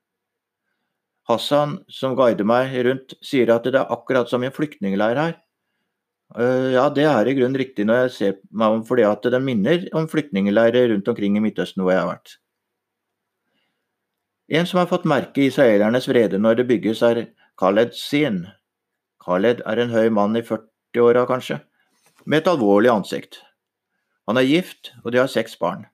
Hassan, 1.33 1.79
som 1.91 2.17
guider 2.19 2.47
meg 2.49 2.75
rundt, 2.87 3.17
sier 3.25 3.51
at 3.55 3.67
det 3.67 3.79
er 3.81 3.91
akkurat 3.93 4.31
som 4.31 4.45
i 4.45 4.49
en 4.51 4.55
flyktningleir 4.55 5.19
her. 5.19 5.35
Eh, 6.39 6.73
ja, 6.73 6.87
det 6.89 7.05
er 7.05 7.29
i 7.29 7.35
grunnen 7.37 7.59
riktig 7.61 7.85
når 7.89 8.05
jeg 8.05 8.13
ser 8.17 8.39
meg 8.51 8.79
om, 8.79 8.85
fordi 8.89 9.05
at 9.09 9.27
det 9.35 9.43
minner 9.45 9.85
om 9.97 10.09
flyktningleirer 10.09 10.89
rundt 10.93 11.11
omkring 11.13 11.37
i 11.37 11.45
Midtøsten 11.45 11.85
hvor 11.85 11.93
jeg 11.93 12.01
har 12.01 12.09
vært. 12.15 12.39
En 14.53 14.69
som 14.69 14.83
har 14.83 14.89
fått 14.91 15.09
merke 15.09 15.47
israelernes 15.47 16.09
vrede 16.09 16.41
når 16.41 16.61
det 16.61 16.69
bygges, 16.69 17.03
er 17.05 17.27
Khaled 17.61 17.95
Sin. 17.97 18.45
Khaled 19.25 19.63
er 19.69 19.81
en 19.81 19.93
høy 19.93 20.09
mann 20.13 20.37
i 20.37 20.45
40-åra, 20.45 21.25
kanskje, 21.29 21.61
med 22.25 22.43
et 22.43 22.51
alvorlig 22.53 22.91
ansikt. 22.93 23.41
Han 24.29 24.41
er 24.41 24.49
gift, 24.49 24.93
og 25.05 25.13
de 25.13 25.21
har 25.23 25.31
seks 25.31 25.57
barn. 25.61 25.87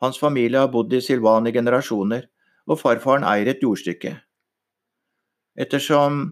Hans 0.00 0.18
familie 0.18 0.62
har 0.62 0.72
bodd 0.72 0.92
i 0.96 1.02
Silvan 1.04 1.46
i 1.46 1.52
generasjoner, 1.52 2.26
og 2.70 2.80
farfaren 2.80 3.26
eier 3.26 3.50
et 3.52 3.62
jordstykke. 3.62 4.16
Ettersom 5.60 6.22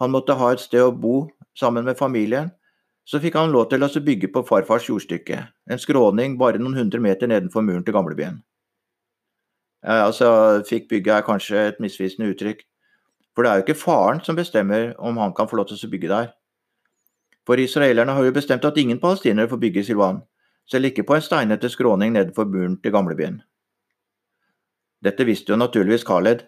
han 0.00 0.14
måtte 0.14 0.36
ha 0.38 0.52
et 0.54 0.62
sted 0.62 0.80
å 0.80 0.94
bo 0.94 1.28
sammen 1.58 1.84
med 1.84 1.98
familien, 1.98 2.52
så 3.08 3.20
fikk 3.20 3.38
han 3.38 3.52
lov 3.52 3.70
til 3.70 3.84
å 3.84 3.88
bygge 4.04 4.28
på 4.32 4.44
farfars 4.48 4.88
jordstykke, 4.88 5.38
en 5.70 5.80
skråning 5.80 6.36
bare 6.40 6.60
noen 6.60 6.76
hundre 6.76 7.00
meter 7.00 7.28
nedenfor 7.28 7.64
muren 7.64 7.84
til 7.84 7.96
gamlebyen. 7.96 8.42
Altså, 9.84 10.28
fikk 10.68 10.88
bygget 10.90 11.14
er 11.14 11.26
kanskje 11.26 11.62
et 11.70 11.80
misvisende 11.80 12.28
uttrykk, 12.32 12.64
for 13.34 13.44
det 13.44 13.50
er 13.50 13.60
jo 13.60 13.66
ikke 13.66 13.80
faren 13.80 14.20
som 14.24 14.36
bestemmer 14.36 14.92
om 14.98 15.16
han 15.22 15.32
kan 15.32 15.48
få 15.48 15.56
lov 15.56 15.68
til 15.70 15.78
å 15.80 15.90
bygge 15.92 16.10
der. 16.10 16.32
For 17.48 17.56
israelerne 17.56 18.12
har 18.12 18.24
jo 18.26 18.34
bestemt 18.36 18.66
at 18.68 18.76
ingen 18.76 19.00
palestinere 19.00 19.48
får 19.48 19.62
bygge 19.62 19.84
Silvan, 19.88 20.20
selv 20.68 20.90
ikke 20.90 21.06
på 21.08 21.16
en 21.16 21.24
steinete 21.24 21.70
skråning 21.72 22.12
nedenfor 22.12 22.44
muren 22.44 22.76
til 22.82 22.92
gamlebyen. 22.92 23.40
Dette 25.00 25.24
visste 25.24 25.54
jo 25.54 25.60
naturligvis 25.60 26.04
Khaled, 26.04 26.42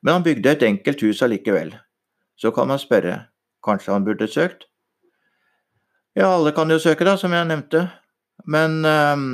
men 0.00 0.14
han 0.14 0.24
bygde 0.24 0.54
et 0.54 0.64
enkelt 0.64 1.02
hus 1.02 1.20
allikevel. 1.22 1.74
Så 2.36 2.52
kan 2.52 2.68
man 2.68 2.78
spørre, 2.78 3.26
kanskje 3.64 3.92
han 3.92 4.04
burde 4.04 4.28
søkt? 4.28 4.66
Ja, 6.16 6.30
alle 6.34 6.52
kan 6.56 6.70
jo 6.70 6.78
søke, 6.80 7.04
da, 7.04 7.16
som 7.20 7.32
jeg 7.32 7.48
nevnte, 7.48 7.86
men 8.48 8.84
um, 8.84 9.26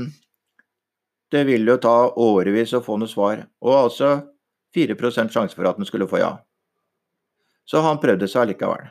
det 1.30 1.44
vil 1.46 1.66
jo 1.68 1.78
ta 1.82 1.94
årevis 2.18 2.74
å 2.74 2.82
få 2.82 2.98
noe 2.98 3.10
svar, 3.10 3.44
og 3.62 3.76
altså 3.76 4.14
4% 4.74 5.34
sjanse 5.34 5.58
for 5.58 5.68
at 5.68 5.78
han 5.78 5.86
skulle 5.86 6.08
få 6.10 6.22
ja. 6.22 6.32
Så 7.64 7.82
han 7.84 8.00
prøvde 8.02 8.26
seg 8.28 8.46
allikevel 8.46 8.90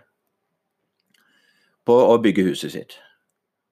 på 1.88 1.96
å 1.98 2.18
bygge 2.22 2.46
huset 2.46 2.74
sitt. 2.76 2.96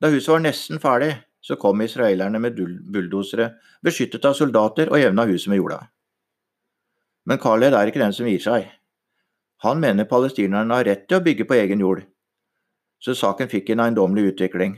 Da 0.01 0.09
huset 0.09 0.31
var 0.33 0.41
nesten 0.43 0.81
ferdig, 0.81 1.13
så 1.41 1.55
kom 1.59 1.81
israelerne 1.83 2.41
med 2.41 2.57
bulldosere, 2.57 3.51
beskyttet 3.85 4.25
av 4.25 4.35
soldater, 4.35 4.89
og 4.91 4.99
jevna 4.99 5.27
huset 5.29 5.51
med 5.51 5.61
jorda. 5.61 5.79
Men 7.29 7.39
Khaled 7.39 7.75
er 7.77 7.91
ikke 7.91 8.01
den 8.01 8.15
som 8.15 8.27
gir 8.27 8.41
seg. 8.43 8.67
Han 9.63 9.79
mener 9.83 10.07
palestinerne 10.07 10.75
har 10.75 10.87
rett 10.87 11.07
til 11.07 11.19
å 11.19 11.23
bygge 11.23 11.47
på 11.47 11.57
egen 11.59 11.81
jord, 11.83 12.05
så 13.03 13.15
saken 13.15 13.49
fikk 13.51 13.73
en 13.73 13.83
eiendommelig 13.83 14.33
utvikling. 14.33 14.77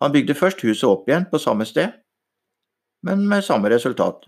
Han 0.00 0.12
bygde 0.14 0.36
først 0.36 0.62
huset 0.64 0.88
opp 0.88 1.08
igjen 1.08 1.26
på 1.28 1.40
samme 1.40 1.66
sted, 1.68 1.92
men 3.04 3.26
med 3.28 3.44
samme 3.44 3.68
resultat. 3.72 4.24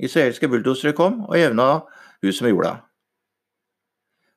Israelske 0.00 0.48
bulldosere 0.48 0.96
kom 0.96 1.26
og 1.28 1.36
jevna 1.36 1.82
huset 2.24 2.46
med 2.46 2.54
jorda. 2.54 2.72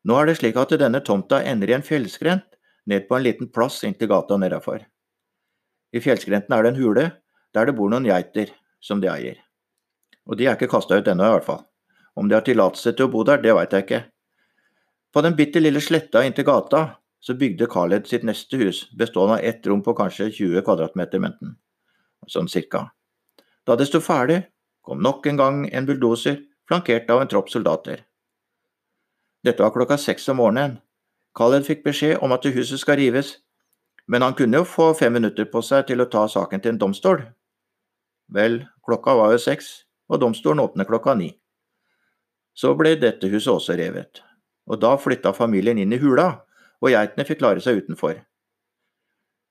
Nå 0.04 0.18
er 0.20 0.28
det 0.28 0.40
slik 0.42 0.60
at 0.60 0.76
denne 0.80 1.00
tomta 1.00 1.40
ender 1.48 1.72
i 1.72 1.78
en 1.78 1.86
fjellskrent 1.86 2.58
ned 2.92 3.08
på 3.08 3.16
en 3.16 3.24
liten 3.24 3.48
plass 3.48 3.80
inntil 3.88 4.12
gata 4.12 4.36
nedafor. 4.40 4.84
I 5.96 6.02
fjellskrenten 6.04 6.52
er 6.56 6.64
det 6.66 6.74
en 6.74 6.82
hule 6.82 7.06
der 7.56 7.70
det 7.70 7.76
bor 7.78 7.92
noen 7.92 8.08
geiter 8.10 8.52
som 8.84 9.00
de 9.00 9.08
eier. 9.08 9.38
Og 10.28 10.36
de 10.40 10.48
er 10.48 10.58
ikke 10.58 10.72
kasta 10.72 10.98
ut 11.00 11.08
ennå, 11.08 11.24
i 11.24 11.36
hvert 11.38 11.48
fall. 11.48 11.64
Om 12.16 12.28
de 12.28 12.36
har 12.36 12.44
tillatelse 12.44 12.92
til 12.92 13.08
å 13.08 13.14
bo 13.14 13.24
der, 13.28 13.40
det 13.44 13.56
veit 13.56 13.72
jeg 13.72 13.86
ikke. 13.86 14.02
På 15.14 15.22
den 15.22 15.36
bitte 15.38 15.62
lille 15.62 15.82
sletta 15.82 16.24
inntil 16.26 16.46
gata 16.46 16.84
så 17.24 17.36
bygde 17.38 17.70
Khaled 17.70 18.08
sitt 18.10 18.24
neste 18.26 18.58
hus, 18.58 18.88
bestående 18.98 19.38
av 19.38 19.46
ett 19.46 19.68
rom 19.68 19.84
på 19.84 19.94
kanskje 19.96 20.32
20 20.32 20.64
kvadratmeter 20.66 21.22
menten, 21.22 21.54
sånn 22.28 22.50
cirka. 22.52 22.88
Da 23.64 23.78
det 23.80 23.88
sto 23.88 24.02
ferdig, 24.04 24.42
kom 24.82 25.04
nok 25.06 25.28
en 25.30 25.40
gang 25.40 25.62
en 25.70 25.86
bulldoser, 25.88 26.42
flankert 26.68 27.14
av 27.14 27.22
en 27.22 27.32
tropp 27.32 27.54
soldater. 27.54 28.02
Dette 29.44 29.64
var 29.64 29.72
klokka 29.76 30.00
seks 30.02 30.28
om 30.34 30.42
morgenen. 30.42 30.80
Khaled 31.38 31.64
fikk 31.68 31.86
beskjed 31.86 32.20
om 32.26 32.34
at 32.36 32.50
huset 32.50 32.82
skal 32.82 33.00
rives, 33.00 33.38
men 34.08 34.26
han 34.26 34.36
kunne 34.36 34.60
jo 34.60 34.68
få 34.68 34.92
fem 34.98 35.14
minutter 35.14 35.46
på 35.48 35.62
seg 35.64 35.88
til 35.88 36.04
å 36.04 36.10
ta 36.12 36.26
saken 36.28 36.62
til 36.62 36.74
en 36.74 36.82
domstol. 36.82 37.24
Vel, 38.34 38.64
klokka 38.84 39.16
var 39.16 39.32
jo 39.32 39.40
seks, 39.46 39.72
og 40.10 40.20
domstolen 40.26 40.64
åpner 40.64 40.90
klokka 40.90 41.16
ni. 41.16 41.32
Så 42.54 42.74
ble 42.78 42.98
dette 43.00 43.32
huset 43.32 43.54
også 43.54 43.78
revet, 43.80 44.22
og 44.70 44.80
da 44.82 44.96
flytta 45.00 45.34
familien 45.36 45.80
inn 45.82 45.94
i 45.94 46.00
hula, 46.02 46.28
og 46.84 46.92
geitene 46.92 47.26
fikk 47.28 47.42
klare 47.42 47.64
seg 47.64 47.84
utenfor. 47.84 48.20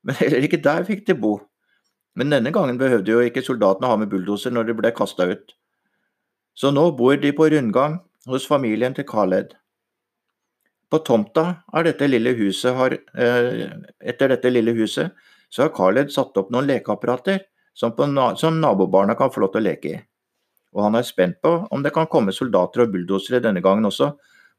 Men 0.07 0.19
heller 0.19 0.45
ikke 0.45 0.61
der 0.63 0.85
fikk 0.89 1.07
de 1.09 1.17
bo. 1.17 1.39
Men 2.19 2.33
denne 2.33 2.53
gangen 2.53 2.81
behøvde 2.81 3.15
jo 3.15 3.25
ikke 3.25 3.45
soldatene 3.45 3.89
ha 3.89 3.97
med 4.01 4.11
bulldoser 4.13 4.53
når 4.53 4.69
de 4.69 4.77
ble 4.81 4.93
kasta 4.97 5.29
ut. 5.31 5.55
Så 6.59 6.73
nå 6.75 6.91
bor 6.99 7.17
de 7.17 7.33
på 7.33 7.49
rundgang 7.53 8.01
hos 8.29 8.47
familien 8.49 8.93
til 8.97 9.07
Khaled. 9.09 9.55
På 10.93 11.01
tomta 11.01 11.63
er 11.73 11.89
dette 11.89 12.05
har, 12.77 12.99
eh, 13.17 13.71
etter 14.01 14.29
dette 14.29 14.51
lille 14.51 14.75
huset 14.77 15.13
så 15.49 15.63
har 15.63 15.73
Khaled 15.73 16.13
satt 16.13 16.37
opp 16.37 16.51
noen 16.51 16.67
lekeapparater 16.67 17.41
som, 17.73 17.93
på, 17.93 18.05
som 18.37 18.61
nabobarna 18.61 19.15
kan 19.15 19.31
få 19.31 19.41
lov 19.41 19.53
til 19.53 19.63
å 19.63 19.69
leke 19.71 19.89
i 19.89 20.01
og 20.73 20.87
han 20.87 20.97
er 20.97 21.07
spent 21.07 21.41
på 21.45 21.53
om 21.71 21.83
det 21.85 21.93
kan 21.95 22.09
komme 22.11 22.33
soldater 22.35 22.85
og 22.85 22.93
bulldosere 22.95 23.43
denne 23.45 23.63
gangen 23.65 23.89
også, 23.89 24.13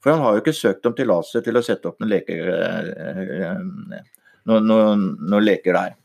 for 0.04 0.12
han 0.12 0.24
har 0.24 0.36
jo 0.36 0.44
ikke 0.44 0.56
søkt 0.56 0.86
om 0.90 0.96
tillatelse 0.98 1.42
til 1.46 1.58
å 1.58 1.64
sette 1.64 1.88
opp 1.90 2.02
noen, 2.02 2.12
leker, 2.12 2.50
noen, 4.50 4.68
noen, 4.68 5.06
noen 5.24 5.46
leker 5.46 5.78
der. 5.78 5.96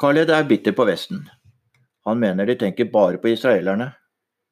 Khaled 0.00 0.32
er 0.32 0.48
bitter 0.48 0.74
på 0.76 0.86
Vesten. 0.88 1.22
Han 2.08 2.20
mener 2.20 2.48
de 2.48 2.56
tenker 2.58 2.90
bare 2.92 3.20
på 3.20 3.30
israelerne. 3.32 3.90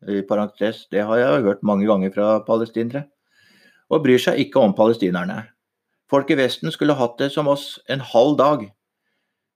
I 0.04 0.20
parentes, 0.28 0.84
det 0.92 1.04
har 1.08 1.20
jeg 1.20 1.44
hørt 1.46 1.64
mange 1.64 1.88
ganger 1.88 2.12
fra 2.12 2.38
palestinere. 2.44 3.06
Og 3.92 4.04
bryr 4.04 4.20
seg 4.20 4.40
ikke 4.44 4.60
om 4.60 4.76
palestinerne. 4.76 5.42
Folk 6.12 6.30
i 6.32 6.38
Vesten 6.38 6.72
skulle 6.72 6.96
hatt 6.96 7.16
det 7.20 7.30
som 7.32 7.48
oss 7.48 7.78
en 7.88 8.04
halv 8.04 8.36
dag. 8.40 8.64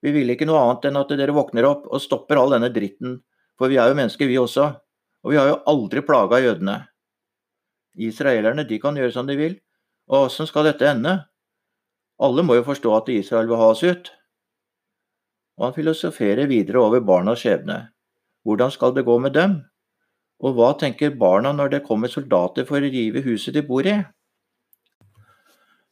Vi 0.05 0.13
vil 0.15 0.33
ikke 0.33 0.49
noe 0.49 0.61
annet 0.65 0.89
enn 0.89 1.01
at 1.01 1.13
dere 1.21 1.37
våkner 1.37 1.69
opp 1.69 1.89
og 1.91 2.01
stopper 2.01 2.41
all 2.41 2.57
denne 2.57 2.73
dritten 2.73 3.19
for 3.59 3.71
vi 3.71 3.79
er 3.81 3.91
jo 3.91 3.99
mennesker, 3.99 4.31
vi 4.31 4.39
også. 4.39 4.71
Og 5.27 5.35
vi 5.35 5.39
har 5.41 5.51
jo 5.51 5.59
aldri 5.67 6.03
plaga 6.07 6.39
jødene. 6.41 6.79
Israelerne 7.97 8.67
de 8.69 8.79
kan 8.83 8.97
gjøre 8.97 9.15
som 9.15 9.27
de 9.27 9.37
vil. 9.39 9.57
Og 10.09 10.29
åssen 10.29 10.49
skal 10.49 10.69
dette 10.69 10.87
ende? 10.89 11.15
Alle 12.19 12.43
må 12.43 12.59
jo 12.59 12.67
forstå 12.67 12.95
at 12.97 13.11
Israel 13.15 13.49
vil 13.49 13.61
ha 13.61 13.71
oss 13.73 13.85
ut. 13.87 14.11
Og 15.59 15.69
han 15.69 15.75
filosoferer 15.77 16.51
videre 16.51 16.83
over 16.83 17.01
barnas 17.01 17.43
skjebne. 17.43 17.89
Hvordan 18.47 18.71
skal 18.75 18.95
det 18.95 19.07
gå 19.07 19.19
med 19.19 19.35
dem? 19.35 19.59
Og 20.39 20.55
hva 20.55 20.71
tenker 20.79 21.17
barna 21.19 21.53
når 21.53 21.73
det 21.73 21.85
kommer 21.87 22.11
soldater 22.11 22.67
for 22.67 22.79
å 22.79 22.91
rive 22.91 23.25
huset 23.27 23.55
de 23.55 23.65
bor 23.67 23.87
i? 23.87 23.97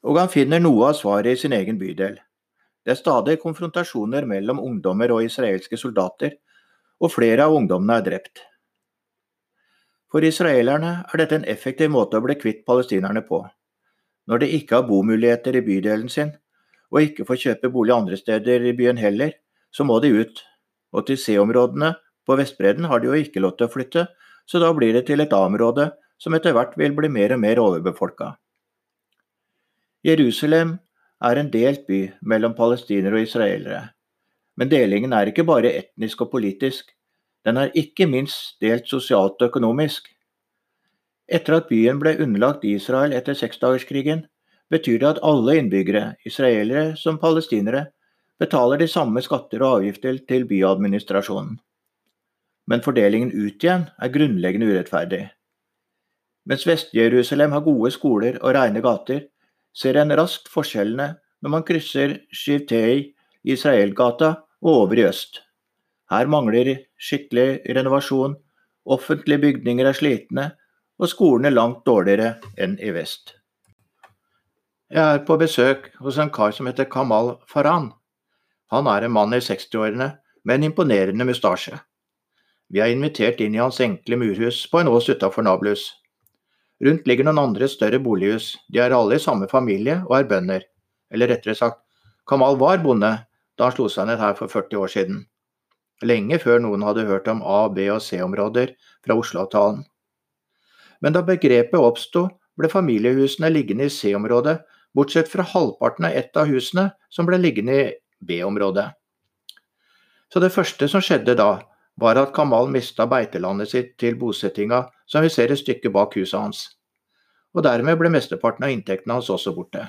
Og 0.07 0.19
han 0.21 0.31
finner 0.31 0.63
noe 0.63 0.93
av 0.93 0.99
svaret 0.99 1.35
i 1.35 1.41
sin 1.41 1.55
egen 1.57 1.79
bydel. 1.81 2.21
Det 2.87 2.95
er 2.95 3.01
stadig 3.01 3.41
konfrontasjoner 3.43 4.27
mellom 4.31 4.63
ungdommer 4.63 5.11
og 5.11 5.25
israelske 5.27 5.79
soldater, 5.81 6.37
og 7.03 7.11
flere 7.11 7.49
av 7.49 7.57
ungdommene 7.59 7.99
er 7.99 8.07
drept. 8.07 8.45
For 10.13 10.25
israelerne 10.25 10.93
er 11.07 11.21
dette 11.21 11.39
en 11.41 11.47
effektiv 11.51 11.91
måte 11.93 12.19
å 12.19 12.25
bli 12.25 12.37
kvitt 12.39 12.65
palestinerne 12.69 13.25
på. 13.27 13.43
Når 14.27 14.43
de 14.43 14.53
ikke 14.59 14.79
har 14.79 14.89
bomuligheter 14.89 15.59
i 15.59 15.65
bydelen 15.67 16.11
sin, 16.13 16.33
og 16.93 17.03
ikke 17.03 17.27
får 17.27 17.43
kjøpe 17.43 17.73
bolig 17.75 17.95
andre 17.95 18.19
steder 18.19 18.65
i 18.71 18.75
byen 18.77 18.99
heller, 19.01 19.35
så 19.75 19.85
må 19.85 19.99
de 20.03 20.13
ut. 20.15 20.43
Og 20.95 21.07
til 21.09 21.19
C-områdene 21.19 21.93
på 22.27 22.39
Vestbredden 22.39 22.87
har 22.91 23.03
de 23.03 23.11
jo 23.11 23.19
ikke 23.19 23.43
lov 23.43 23.57
til 23.59 23.69
å 23.69 23.73
flytte, 23.73 24.07
så 24.47 24.63
da 24.63 24.71
blir 24.75 24.95
det 24.95 25.07
til 25.11 25.23
et 25.23 25.35
A-område 25.35 25.91
som 26.23 26.35
etter 26.39 26.55
hvert 26.57 26.75
vil 26.79 26.95
bli 26.97 27.11
mer 27.13 27.35
og 27.35 27.43
mer 27.43 27.61
overbefolka. 27.61 28.33
Jerusalem 30.07 30.77
er 31.27 31.41
en 31.41 31.51
delt 31.51 31.87
by 31.89 32.01
mellom 32.23 32.55
palestinere 32.55 33.19
og 33.19 33.27
israelere. 33.27 33.83
Men 34.57 34.71
delingen 34.73 35.13
er 35.13 35.31
ikke 35.31 35.45
bare 35.45 35.75
etnisk 35.83 36.23
og 36.25 36.31
politisk, 36.33 36.93
den 37.47 37.59
er 37.61 37.75
ikke 37.79 38.09
minst 38.11 38.57
delt 38.61 38.89
sosialt 38.91 39.39
og 39.41 39.51
økonomisk. 39.53 40.09
Etter 41.27 41.61
at 41.61 41.69
byen 41.71 42.01
ble 42.03 42.17
underlagt 42.23 42.65
Israel 42.67 43.15
etter 43.15 43.39
seksdagerskrigen, 43.39 44.25
betyr 44.71 44.99
det 44.99 45.13
at 45.15 45.23
alle 45.23 45.55
innbyggere, 45.61 46.17
israelere 46.27 46.97
som 46.99 47.21
palestinere, 47.23 47.87
betaler 48.39 48.83
de 48.83 48.89
samme 48.91 49.23
skatter 49.23 49.63
og 49.63 49.79
avgifter 49.79 50.19
til 50.29 50.47
byadministrasjonen. 50.51 51.57
Men 52.67 52.83
fordelingen 52.83 53.31
ut 53.31 53.63
igjen 53.63 53.87
er 54.03 54.13
grunnleggende 54.13 54.67
urettferdig. 54.73 55.23
Mens 56.47 56.67
Vest-Jerusalem 56.67 57.55
har 57.55 57.63
gode 57.63 57.93
skoler 57.95 58.41
og 58.43 58.55
rene 58.59 58.83
gater, 58.83 59.23
ser 59.75 59.99
en 60.01 60.15
raskt 60.19 60.51
forskjellene 60.51 61.13
når 61.43 61.53
man 61.53 61.65
krysser 61.67 62.19
Shivtei, 62.35 63.15
Israelgata 63.47 64.35
og 64.63 64.71
over 64.83 64.99
i 64.99 65.07
øst. 65.07 65.41
Her 66.11 66.27
mangler 66.31 66.86
skikkelig 67.01 67.63
renovasjon, 67.77 68.37
offentlige 68.87 69.43
bygninger 69.43 69.89
er 69.89 69.97
slitne, 69.97 70.47
og 70.97 71.11
skolene 71.13 71.53
langt 71.53 71.85
dårligere 71.87 72.37
enn 72.57 72.79
i 72.81 72.93
vest. 72.95 73.35
Jeg 74.87 75.03
er 75.03 75.25
på 75.27 75.37
besøk 75.41 75.91
hos 76.01 76.19
en 76.23 76.31
kar 76.31 76.55
som 76.55 76.69
heter 76.71 76.87
Kamal 76.89 77.35
Faran. 77.51 77.91
Han 78.71 78.87
er 78.87 79.05
en 79.05 79.13
mann 79.13 79.35
i 79.35 79.43
60-årene 79.43 80.13
med 80.47 80.55
en 80.55 80.69
imponerende 80.71 81.27
mustasje. 81.27 81.81
Vi 82.71 82.81
er 82.83 82.95
invitert 82.95 83.41
inn 83.43 83.55
i 83.55 83.63
hans 83.63 83.81
enkle 83.83 84.19
murhus 84.19 84.65
på 84.71 84.81
en 84.81 84.91
ås 84.91 85.11
utafor 85.11 85.43
Nablus. 85.47 85.89
Rundt 86.83 87.07
ligger 87.09 87.27
noen 87.27 87.43
andre 87.43 87.69
større 87.71 87.99
bolighus, 88.03 88.55
de 88.71 88.81
er 88.83 88.95
alle 88.95 89.19
i 89.19 89.23
samme 89.23 89.49
familie 89.51 90.01
og 90.07 90.19
er 90.19 90.31
bønder. 90.31 90.67
Eller 91.11 91.31
rettere 91.31 91.55
sagt, 91.59 91.83
Kamal 92.27 92.59
var 92.59 92.83
bonde 92.83 93.13
da 93.57 93.69
han 93.69 93.75
slo 93.75 93.87
seg 93.91 94.09
ned 94.09 94.21
her 94.21 94.35
for 94.39 94.51
40 94.51 94.83
år 94.83 94.93
siden. 94.93 95.25
Lenge 96.05 96.39
før 96.43 96.61
noen 96.61 96.85
hadde 96.85 97.07
hørt 97.09 97.29
om 97.33 97.41
A-, 97.41 97.69
B- 97.73 97.89
og 97.93 98.03
C-områder 98.05 98.75
fra 99.05 99.17
Oslo-avtalen. 99.17 99.85
Men 101.01 101.17
da 101.17 101.23
begrepet 101.25 101.81
oppsto, 101.81 102.27
ble 102.57 102.69
familiehusene 102.73 103.49
liggende 103.53 103.89
i 103.89 103.93
C-området, 103.93 104.59
bortsett 104.97 105.29
fra 105.29 105.45
halvparten 105.45 106.09
av 106.09 106.17
ett 106.17 106.37
av 106.37 106.49
husene 106.49 106.91
som 107.13 107.29
ble 107.29 107.39
liggende 107.41 107.77
i 107.81 107.89
B-området. 108.21 108.91
Så 110.33 110.41
det 110.43 110.53
første 110.53 110.89
som 110.89 111.05
skjedde 111.05 111.37
da, 111.39 111.51
var 111.97 112.19
at 112.21 112.35
Kamal 112.37 112.69
mista 112.73 113.07
beitelandet 113.09 113.73
sitt 113.73 113.95
til 114.01 114.17
bosettinga 114.21 114.83
som 115.09 115.25
vi 115.25 115.33
ser 115.33 115.53
et 115.53 115.61
stykke 115.61 115.93
bak 115.93 116.17
huset 116.17 116.41
hans. 116.41 116.65
Og 117.57 117.65
dermed 117.65 117.97
ble 117.97 118.11
mesteparten 118.13 118.67
av 118.67 118.73
inntektene 118.73 119.17
hans 119.17 119.31
også 119.33 119.55
borte. 119.57 119.87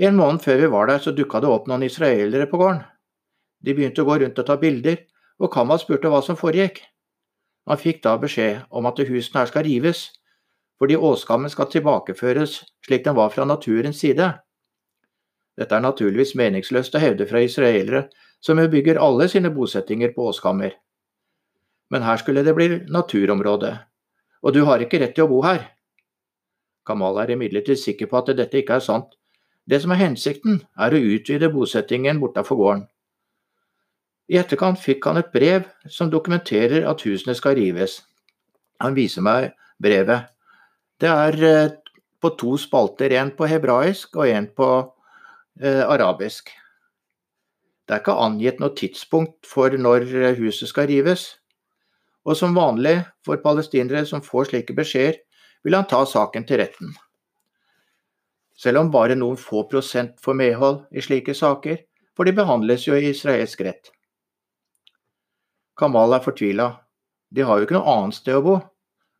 En 0.00 0.16
måned 0.16 0.42
før 0.42 0.64
vi 0.64 0.70
var 0.72 0.88
der, 0.88 0.98
så 0.98 1.12
dukka 1.14 1.42
det 1.42 1.50
opp 1.50 1.68
noen 1.70 1.84
israelere 1.86 2.48
på 2.50 2.58
gården. 2.58 2.82
De 3.60 3.74
begynte 3.76 4.02
å 4.02 4.08
gå 4.08 4.18
rundt 4.22 4.38
og 4.40 4.46
ta 4.46 4.56
bilder, 4.60 5.02
og 5.40 5.52
Kamal 5.52 5.80
spurte 5.80 6.10
hva 6.12 6.22
som 6.24 6.38
foregikk. 6.38 6.80
Han 7.68 7.80
fikk 7.80 8.02
da 8.04 8.16
beskjed 8.20 8.64
om 8.70 8.88
at 8.88 9.00
husene 9.04 9.42
her 9.42 9.50
skal 9.50 9.66
rives, 9.66 10.06
fordi 10.80 10.96
åskammen 10.96 11.52
skal 11.52 11.68
tilbakeføres 11.68 12.62
slik 12.86 13.04
den 13.04 13.16
var 13.18 13.32
fra 13.34 13.44
naturens 13.44 14.00
side. 14.00 14.30
Dette 15.60 15.76
er 15.76 15.84
naturligvis 15.84 16.32
meningsløst 16.40 16.94
å 16.96 17.02
hevde 17.02 17.26
fra 17.28 17.42
israelere, 17.44 18.06
som 18.40 18.58
jo 18.58 18.70
bygger 18.72 19.00
alle 19.00 19.26
sine 19.28 19.50
bosettinger 19.52 20.14
på 20.14 20.30
åskammer. 20.30 20.72
Men 21.92 22.06
her 22.06 22.16
skulle 22.22 22.44
det 22.46 22.54
bli 22.56 22.68
naturområde, 22.88 23.74
og 24.40 24.56
du 24.56 24.62
har 24.64 24.80
ikke 24.80 25.02
rett 25.02 25.12
til 25.18 25.26
å 25.26 25.32
bo 25.32 25.42
her. 25.44 25.66
Kamal 26.86 27.20
er 27.20 27.34
imidlertid 27.34 27.76
sikker 27.76 28.08
på 28.08 28.22
at 28.22 28.32
dette 28.38 28.62
ikke 28.62 28.78
er 28.78 28.86
sant. 28.86 29.12
Det 29.68 29.82
som 29.82 29.92
er 29.92 30.00
hensikten, 30.00 30.62
er 30.80 30.96
å 30.96 31.02
utvide 31.14 31.52
bosettingen 31.52 32.22
bortafor 32.22 32.56
gården. 32.56 32.86
I 34.30 34.38
etterkant 34.38 34.78
fikk 34.78 35.08
han 35.08 35.18
et 35.18 35.32
brev 35.34 35.64
som 35.90 36.10
dokumenterer 36.10 36.84
at 36.86 37.02
husene 37.02 37.34
skal 37.34 37.56
rives. 37.58 37.98
Han 38.78 38.94
viser 38.94 39.24
meg 39.26 39.50
brevet. 39.82 40.30
Det 41.00 41.10
er 41.10 41.42
eh, 41.48 41.72
på 42.20 42.30
to 42.38 42.54
spalter, 42.60 43.10
en 43.18 43.32
på 43.34 43.48
hebraisk 43.50 44.14
og 44.20 44.30
en 44.30 44.46
på 44.54 44.70
eh, 45.60 45.82
arabisk. 45.82 46.52
Det 47.84 47.96
er 47.96 48.04
ikke 48.04 48.18
angitt 48.22 48.62
noe 48.62 48.76
tidspunkt 48.78 49.50
for 49.50 49.74
når 49.74 50.06
eh, 50.14 50.38
huset 50.38 50.70
skal 50.70 50.86
rives. 50.92 51.26
Og 52.22 52.36
som 52.38 52.54
vanlig 52.54 53.00
for 53.26 53.42
palestinere 53.42 54.04
som 54.06 54.22
får 54.22 54.52
slike 54.52 54.76
beskjeder, 54.78 55.18
vil 55.64 55.74
han 55.74 55.88
ta 55.90 56.04
saken 56.06 56.46
til 56.46 56.62
retten. 56.62 56.94
Selv 58.54 58.84
om 58.84 58.92
bare 58.92 59.16
noen 59.18 59.40
få 59.40 59.64
prosent 59.68 60.20
får 60.22 60.36
medhold 60.38 60.84
i 60.92 61.02
slike 61.02 61.34
saker, 61.34 61.80
for 62.14 62.28
de 62.28 62.36
behandles 62.36 62.86
jo 62.86 62.94
i 62.94 63.10
israelsk 63.10 63.64
rett. 63.66 63.90
Kamal 65.80 66.12
er 66.16 66.24
fortvila. 66.24 66.68
De 67.32 67.46
har 67.46 67.58
jo 67.58 67.66
ikke 67.66 67.78
noe 67.78 67.94
annet 67.94 68.18
sted 68.18 68.36
å 68.36 68.44
bo, 68.44 68.56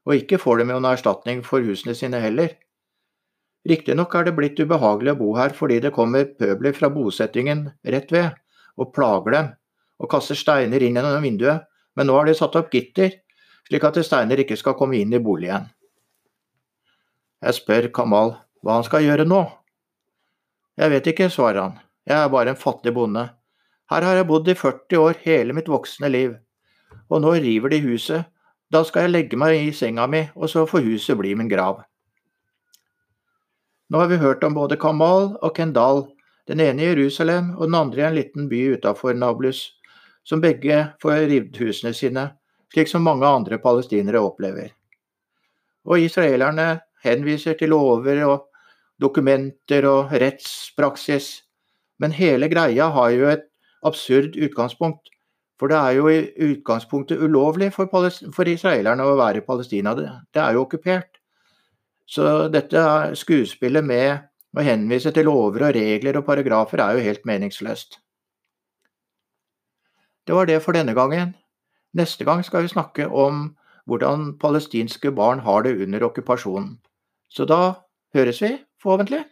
og 0.06 0.16
ikke 0.16 0.40
får 0.40 0.60
de 0.60 0.66
jo 0.66 0.74
noen 0.74 0.90
erstatning 0.92 1.40
for 1.46 1.64
husene 1.64 1.94
sine 1.96 2.20
heller. 2.20 2.52
Riktignok 3.68 4.14
er 4.16 4.28
det 4.28 4.36
blitt 4.36 4.60
ubehagelig 4.60 5.14
å 5.14 5.18
bo 5.20 5.30
her 5.36 5.52
fordi 5.56 5.80
det 5.84 5.92
kommer 5.96 6.28
pøbler 6.38 6.76
fra 6.76 6.88
bosettingen 6.92 7.66
rett 7.94 8.12
ved 8.12 8.36
og 8.80 8.92
plager 8.96 9.36
dem 9.36 9.50
og 10.00 10.08
kaster 10.08 10.38
steiner 10.38 10.80
inn 10.80 10.96
gjennom 10.96 11.20
vinduet, 11.20 11.66
men 11.96 12.08
nå 12.08 12.16
har 12.16 12.28
de 12.28 12.36
satt 12.36 12.56
opp 12.56 12.70
gitter 12.72 13.18
slik 13.68 13.84
at 13.84 14.00
steiner 14.04 14.40
ikke 14.40 14.56
skal 14.58 14.76
komme 14.78 14.96
inn 14.98 15.12
i 15.12 15.20
boligen. 15.22 15.68
Jeg 17.44 17.56
spør 17.60 17.90
Kamal 17.94 18.34
hva 18.64 18.78
han 18.78 18.86
skal 18.86 19.04
gjøre 19.04 19.28
nå. 19.28 19.42
Jeg 20.80 20.92
vet 20.92 21.10
ikke, 21.12 21.28
svarer 21.32 21.60
han, 21.62 21.76
jeg 22.08 22.16
er 22.16 22.32
bare 22.32 22.54
en 22.54 22.60
fattig 22.60 22.92
bonde. 22.96 23.26
Her 23.90 24.06
har 24.06 24.20
jeg 24.20 24.28
bodd 24.28 24.48
i 24.48 24.56
40 24.56 25.00
år, 25.02 25.20
hele 25.24 25.56
mitt 25.56 25.68
voksne 25.68 26.08
liv, 26.08 26.34
og 27.10 27.22
nå 27.24 27.34
river 27.42 27.72
de 27.72 27.80
huset, 27.84 28.28
da 28.70 28.84
skal 28.86 29.08
jeg 29.08 29.14
legge 29.14 29.38
meg 29.38 29.56
i 29.58 29.72
senga 29.74 30.06
mi, 30.06 30.22
og 30.36 30.50
så 30.50 30.62
får 30.66 30.86
huset 30.86 31.18
bli 31.18 31.34
min 31.34 31.50
grav. 31.50 31.82
Nå 33.90 33.98
har 33.98 34.06
vi 34.06 34.20
hørt 34.22 34.44
om 34.46 34.54
både 34.54 34.78
Kamal 34.78 35.32
og 35.42 35.54
Kendal, 35.56 36.04
den 36.46 36.60
ene 36.62 36.84
i 36.84 36.90
Jerusalem 36.92 37.56
og 37.56 37.66
den 37.66 37.78
andre 37.78 38.04
i 38.04 38.06
en 38.06 38.14
liten 38.14 38.46
by 38.50 38.60
utafor 38.76 39.16
Nablus, 39.18 39.64
som 40.22 40.42
begge 40.42 40.84
får 41.02 41.26
revet 41.26 41.58
husene 41.58 41.90
sine, 41.96 42.28
slik 42.70 42.90
som 42.90 43.02
mange 43.02 43.26
andre 43.26 43.58
palestinere 43.58 44.22
opplever. 44.22 44.70
Og 45.90 46.06
israelerne 46.06 46.84
henviser 47.02 47.58
til 47.58 47.72
lover 47.74 48.22
og 48.28 48.46
dokumenter 49.02 49.86
og 49.88 50.12
rettspraksis, 50.12 51.40
men 51.98 52.14
hele 52.14 52.48
greia 52.52 52.90
har 52.94 53.10
jo 53.16 53.30
et 53.32 53.46
absurd 53.86 54.36
utgangspunkt. 54.38 55.08
For 55.60 55.68
det 55.68 55.76
er 55.76 55.96
jo 55.98 56.08
i 56.08 56.20
utgangspunktet 56.46 57.20
ulovlig 57.20 57.68
for, 57.74 57.90
for 58.32 58.48
israelerne 58.48 59.04
å 59.04 59.16
være 59.18 59.42
i 59.42 59.44
Palestina. 59.44 59.92
Det, 59.98 60.08
det 60.32 60.40
er 60.40 60.56
jo 60.56 60.64
okkupert. 60.64 61.20
Så 62.08 62.48
dette 62.50 62.80
skuespillet 63.20 63.84
med 63.84 64.24
å 64.56 64.64
henvise 64.64 65.12
til 65.14 65.28
lover 65.28 65.68
og 65.68 65.76
regler 65.76 66.16
og 66.18 66.24
paragrafer 66.26 66.80
er 66.82 66.96
jo 66.96 67.04
helt 67.04 67.28
meningsløst. 67.28 68.00
Det 70.26 70.36
var 70.36 70.48
det 70.48 70.62
for 70.64 70.74
denne 70.74 70.96
gangen. 70.96 71.36
Neste 71.92 72.24
gang 72.24 72.40
skal 72.46 72.64
vi 72.64 72.72
snakke 72.72 73.08
om 73.08 73.50
hvordan 73.90 74.38
palestinske 74.40 75.12
barn 75.12 75.44
har 75.44 75.66
det 75.66 75.76
under 75.82 76.08
okkupasjonen. 76.08 76.78
Så 77.28 77.44
da 77.44 77.60
høres 78.14 78.40
vi, 78.42 78.56
forhåpentlig. 78.82 79.24